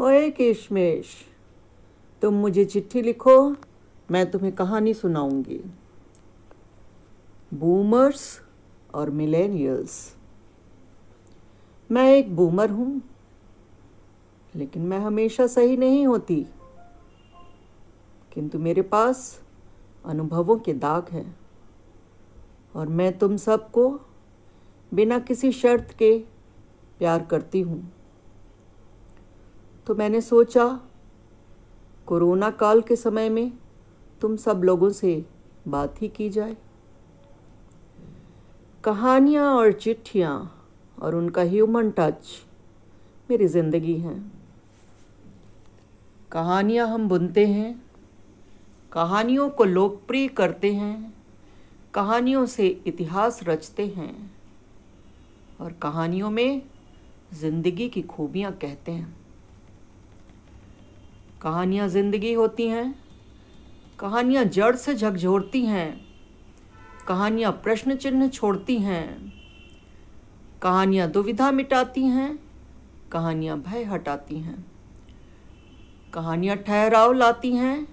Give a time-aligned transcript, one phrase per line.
[0.00, 1.06] ओए केशमेश,
[2.22, 3.56] तुम मुझे चिट्ठी लिखो,
[4.10, 5.60] मैं तुम्हें कहानी सुनाऊँगी।
[7.54, 8.42] बूमर्स
[8.94, 10.16] और मिलेनियल्स
[11.90, 13.02] मैं एक बूमर हूँ,
[14.56, 16.46] लेकिन मैं हमेशा सही नहीं होती।
[18.32, 19.42] किंतु मेरे पास
[20.04, 21.36] अनुभवों के दाग हैं,
[22.74, 23.90] और मैं तुम सबको
[24.94, 26.18] बिना किसी शर्त के
[26.98, 27.92] प्यार करती हूँ।
[29.86, 30.66] तो मैंने सोचा,
[32.08, 33.52] कोरोना काल के समय में
[34.20, 35.24] तुम सब लोगों से
[35.68, 36.56] बात ही की जाए।
[38.84, 40.34] कहानियाँ और चिट्ठियाँ
[40.98, 42.26] और उनका ह्यूमन टच
[43.30, 44.18] मेरी ज़िंदगी हैं।
[46.32, 47.74] कहानियाँ हम बुनते हैं,
[48.92, 51.14] कहानियों को लोकप्रिय करते हैं,
[51.94, 54.30] कहानियों से इतिहास रचते हैं
[55.60, 56.62] और कहानियों में
[57.34, 59.15] ज़िंदगी की खूबियाँ कहते हैं।
[61.46, 62.94] कहानियाँ ज़िंदगी होती हैं,
[64.00, 66.00] कहानियाँ जड़ से झकझोरती हैं,
[67.08, 69.32] कहानियाँ प्रश्न चिन्ह छोड़ती हैं,
[70.62, 72.38] कहानियाँ दुविधा मिटाती हैं,
[73.12, 74.64] कहानियाँ भय हटाती हैं,
[76.12, 77.86] कहानियाँ ठहराव लाती हैं,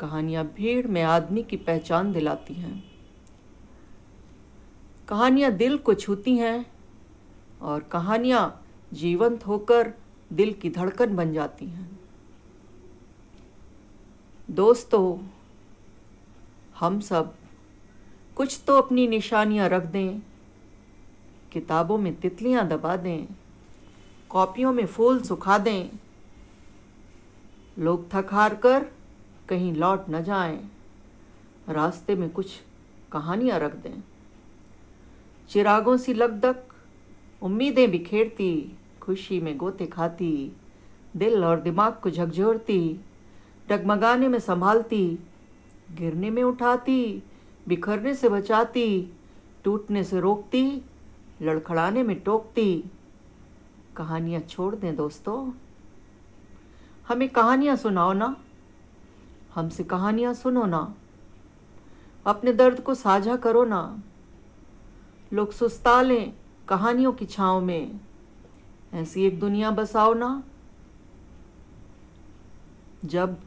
[0.00, 2.82] कहानियाँ भीड़ में आदमी की पहचान दिलाती हैं,
[5.08, 6.66] कहानियाँ दिल को छूती हैं
[7.62, 8.44] और कहानियाँ
[8.92, 9.92] जीवंत होकर
[10.30, 12.01] दिल की धड़कन बन जाती हैं।
[14.52, 15.18] दोस्तों,
[16.80, 17.32] हम सब
[18.36, 20.20] कुछ तो अपनी निशानियाँ रख दें,
[21.52, 23.26] किताबों में तितलियाँ दबा दें,
[24.30, 25.88] कॉपियों में फूल सुखा दें।
[27.76, 28.86] लोग थक हार कर
[29.48, 30.58] कहीं लौट न जाएँ,
[31.68, 32.50] रास्ते में कुछ
[33.12, 34.02] कहानियाँ रख दें।
[35.50, 36.62] चिरागों सी लगदक
[37.42, 40.52] उम्मीदें बिखेरती, खुशी में गोते खाती,
[41.16, 43.00] दिल और दिमाग को झकझोरती।
[43.68, 45.18] डगमगाने में संभालती,
[45.92, 47.22] गिरने में उठाती,
[47.68, 49.12] बिखरने से बचाती,
[49.64, 50.82] टूटने से रोकती,
[51.42, 52.84] लड़खड़ाने में टोकती।
[53.96, 55.52] कहानियाँ छोड़ दें दोस्तों।
[57.08, 58.36] हमें कहानियाँ सुनाओ ना।
[59.54, 60.94] हमसे कहानियाँ सुनो ना।
[62.26, 64.02] अपने दर्द को साझा करो ना।
[65.32, 66.32] लोग सुस्ता लें
[66.68, 68.00] कहानियों की छाँव में।
[68.94, 70.42] ऐसी एक दुनिया बसाओ ना।
[73.04, 73.40] जब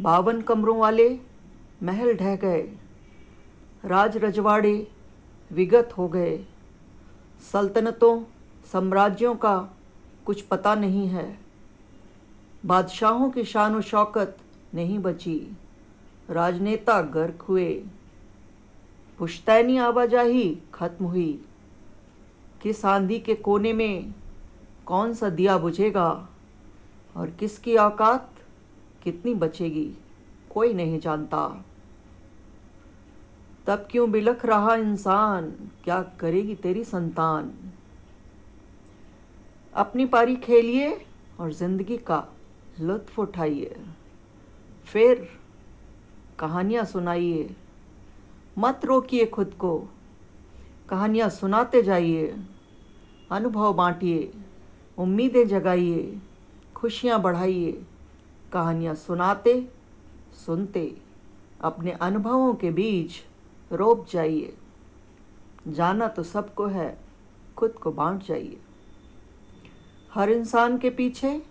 [0.00, 1.20] बावन कमरों वाले
[1.82, 2.76] महल ढह गए।
[3.84, 4.88] राज रजवाड़े
[5.52, 6.46] विगत हो गए।
[7.52, 8.24] सल्तनतों,
[8.72, 9.68] साम्राज्यों का
[10.26, 11.38] कुछ पता नहीं है।
[12.66, 14.38] बादशाहों की शान व शौकत
[14.74, 15.56] नहीं बची।
[16.30, 17.84] राजनेता गर्क हुए।
[19.18, 21.44] पुश्तैनी आवाजाही खत्म हुई।
[22.62, 24.14] किस आंधी के कोने में
[24.86, 26.28] कौन सा दिया बुझेगा?
[27.16, 28.35] और किसकी औकात?
[29.02, 29.94] कितनी बचेगी,
[30.50, 31.64] कोई नहीं जानता।
[33.66, 35.50] तब क्यों बिलख रहा इंसान?
[35.84, 37.52] क्या करेगी तेरी संतान?
[39.74, 41.06] अपनी पारी खेलिए
[41.40, 42.28] और ज़िंदगी का
[42.80, 43.76] लुत्फ उठाइए।
[44.84, 45.28] फिर
[46.38, 47.56] कहानियाँ सुनाइए।
[48.58, 49.88] मत रोकिए खुद को।
[50.88, 52.36] कहानियाँ सुनाते जाइए।
[53.30, 54.32] अनुभव बांटिए।
[54.98, 56.18] उम्मीदें जगाइए।
[56.74, 57.82] खुशियाँ बढ़ाइए।
[58.56, 59.68] कहानियाँ सुनाते,
[60.46, 60.96] सुनते,
[61.60, 63.10] अपने अनुभवों के बीच
[63.72, 64.56] रोप जाइए।
[65.68, 66.98] जाना तो सबको है,
[67.56, 68.60] खुद को बांट जाइए।
[70.14, 71.42] हर इंसान के पीछे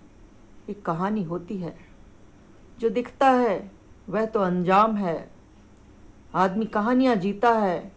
[0.69, 1.77] एक कहानी होती है।
[2.79, 3.71] जो दिखता है,
[4.09, 5.31] वह तो अंजाम है।
[6.33, 7.91] आदमी कहानियाँ जीता है,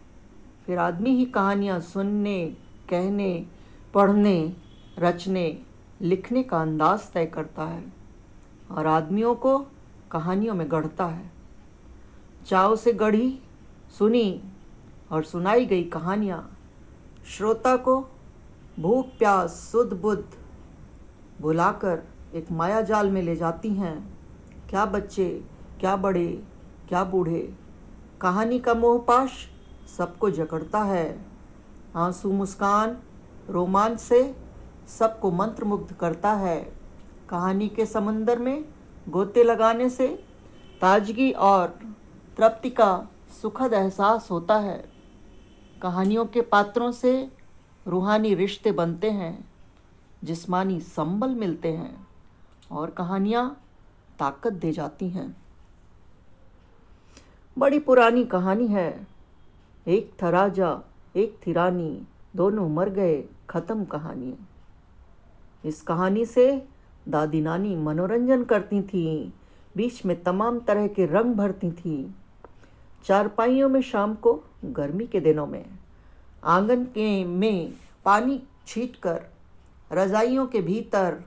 [0.65, 2.57] फिर आदमी ही कहानियाँ सुनने,
[2.89, 3.47] कहने,
[3.93, 4.53] पढ़ने,
[4.99, 5.61] रचने,
[6.01, 7.98] लिखने का अंदाज तय करता है।
[8.71, 9.59] और आदमियों को
[10.11, 11.31] कहानियों में गढ़ता है।
[12.45, 13.39] चाव से गढ़ी,
[13.97, 14.43] सुनी
[15.11, 16.57] और सुनाई गई कहानियाँ
[17.25, 18.01] श्रोता को
[18.79, 20.25] भूख, प्यास सुध बुद्ध
[21.41, 22.03] भुलाकर
[22.33, 24.17] एक माया जाल में ले जाती हैं।
[24.69, 25.43] क्या बच्चे,
[25.79, 26.43] क्या बड़े,
[26.89, 27.55] क्या बूढ़े?
[28.21, 29.31] कहानी का मोहपाश
[29.97, 31.25] सबको जकड़ता है।
[31.95, 32.97] आँसू मुस्कान
[33.49, 34.35] रोमांच से
[34.87, 36.78] सबको मंत्रमुग्ध करता है।
[37.29, 38.65] कहानी के समंदर में
[39.09, 40.07] गोते लगाने से
[40.81, 41.67] ताजगी और
[42.37, 43.07] तृप्ति का
[43.41, 44.77] सुखद एहसास होता है।
[45.81, 47.11] कहानियों के पात्रों से
[47.87, 49.49] रूहानी रिश्ते बनते हैं,
[50.23, 52.07] जिस्मानी संबल मिलते हैं
[52.71, 53.61] और कहानियाँ
[54.19, 55.35] ताकत दे जाती हैं।
[57.57, 59.07] बड़ी पुरानी कहानी है।
[59.87, 60.79] एक था राजा
[61.15, 62.01] एक थी रानी
[62.35, 64.33] दोनों मर गए, ख़त्म कहानी।
[65.65, 66.67] इस कहानी से
[67.09, 69.31] दादी नानी मनोरंजन करती थीं,
[69.77, 72.11] बीच में तमाम तरह के रंग भरती थीं।
[73.05, 74.33] चारपाइयों में शाम को,
[74.65, 75.65] गर्मी के दिनों में,
[76.43, 77.73] आँगन के में
[78.05, 79.21] पानी छीट कर
[79.91, 81.23] रजाइयों के भीतर,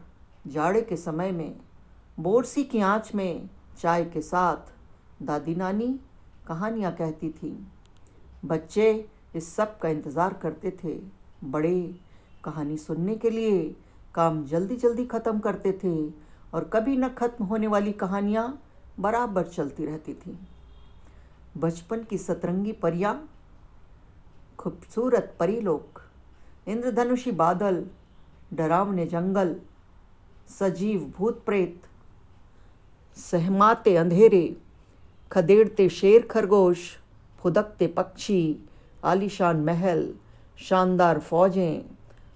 [0.47, 1.55] जाड़े के समय में,
[2.21, 4.73] बोरसी की आँच में चाय के साथ
[5.23, 6.01] दादी नानी
[6.47, 7.57] कहानियाँ कहती थीं।
[8.45, 10.99] बच्चे इस सब का इंतज़ार करते थे,
[11.45, 11.95] बड़े
[12.45, 13.77] कहानी सुनने के लिए
[14.15, 15.97] काम जल्दी जल्दी ख़त्म करते थे
[16.55, 18.47] और कभी न ख़त्म होने वाली कहानियाँ
[19.01, 20.39] बराबर चलती रहती थी।
[21.57, 23.15] बचपन की सतरंगी परियाँ,
[24.59, 26.01] खूबसूरत परिलोक,
[26.69, 27.85] इंद्रधनुषी बादल,
[28.55, 29.55] डरावने जंगल,
[30.51, 31.83] सजीव भूत प्रेत,
[33.17, 34.45] सहमाते अंधेरे,
[35.33, 36.79] खदेड़ते शेर खरगोश,
[37.39, 38.69] फुदकते पक्षी,
[39.05, 40.09] आलीशान महल,
[40.59, 41.83] शानदार फौजें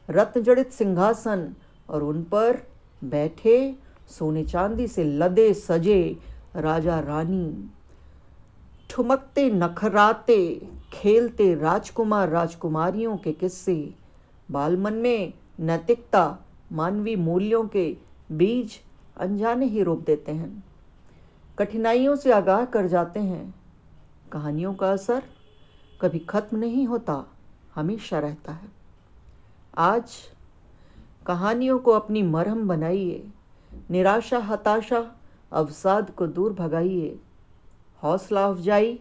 [0.09, 1.53] रत्न जड़ित सिंहासन
[1.91, 2.63] और उन पर
[3.05, 3.77] बैठे
[4.09, 6.19] सोने चांदी से लदे सजे
[6.57, 7.71] राजा रानी।
[8.91, 13.95] ठुमकते, नखराते, खेलते राजकुमार राजकुमारियों के किस्से,
[14.51, 16.39] बालमन में नैतिकता,
[16.73, 17.97] मानवीय मूल्यों के
[18.33, 18.81] बीज
[19.17, 20.65] अनजाने ही रोप देते हैं।
[21.59, 23.55] कठिनाइयों से आगाह कर जाते हैं।
[24.33, 25.23] कहानियों का असर
[26.01, 27.25] कभी खत्म नहीं होता,
[27.75, 28.69] हमेशा रहता है।
[29.79, 30.17] आज
[31.27, 33.29] कहानियों को अपनी मरहम बनाइए।
[33.91, 35.17] निराशा, हताशा,
[35.53, 37.19] अवसाद को दूर भगाइए।
[38.03, 39.01] हौसला अफजाई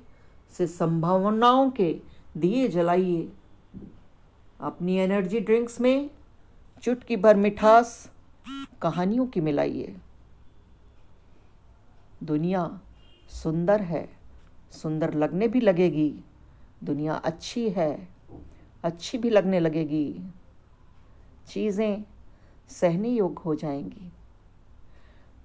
[0.52, 2.02] से संभावनाओं के
[2.38, 3.32] दिए जलाइए।
[4.60, 6.10] अपनी एनर्जी ड्रिंक्स में
[6.84, 8.12] चुटकी भर मिठास
[8.82, 9.96] कहानियों की मिलाइए।
[12.24, 12.80] दुनिया
[13.30, 14.10] सुंदर है,
[14.72, 16.14] सुंदर लगने भी लगेगी।
[16.84, 18.08] दुनिया अच्छी है,
[18.84, 20.32] अच्छी भी लगने लगेगी।
[21.48, 22.04] चीज़ें
[22.70, 24.12] सहने योग्य हो जाएँगी।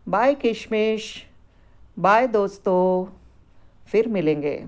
[0.09, 1.27] बाय किशमिश
[1.99, 3.17] बाय दोस्तों.
[3.87, 4.67] फिर मिलेंगे।